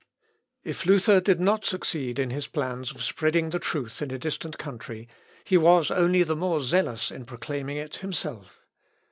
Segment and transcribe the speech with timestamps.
[0.63, 4.57] If Luther did not succeed in his plans of spreading the truth in a distant
[4.57, 5.07] country,
[5.43, 8.65] he was only the more zealous in proclaiming it himself.